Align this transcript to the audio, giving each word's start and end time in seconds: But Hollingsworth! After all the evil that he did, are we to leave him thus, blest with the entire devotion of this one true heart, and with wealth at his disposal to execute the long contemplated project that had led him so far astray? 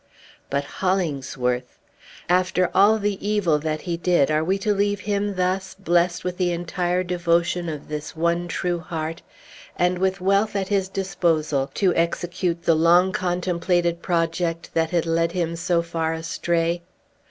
But 0.49 0.63
Hollingsworth! 0.63 1.77
After 2.27 2.71
all 2.73 2.97
the 2.97 3.23
evil 3.23 3.59
that 3.59 3.81
he 3.81 3.97
did, 3.97 4.31
are 4.31 4.43
we 4.43 4.57
to 4.57 4.73
leave 4.73 5.01
him 5.01 5.35
thus, 5.35 5.75
blest 5.75 6.23
with 6.23 6.37
the 6.37 6.51
entire 6.51 7.03
devotion 7.03 7.69
of 7.69 7.87
this 7.87 8.15
one 8.15 8.47
true 8.47 8.79
heart, 8.79 9.21
and 9.77 9.99
with 9.99 10.19
wealth 10.19 10.55
at 10.55 10.69
his 10.69 10.89
disposal 10.89 11.69
to 11.75 11.93
execute 11.93 12.63
the 12.63 12.73
long 12.73 13.11
contemplated 13.11 14.01
project 14.01 14.71
that 14.73 14.89
had 14.89 15.05
led 15.05 15.33
him 15.33 15.55
so 15.55 15.83
far 15.83 16.13
astray? 16.13 16.81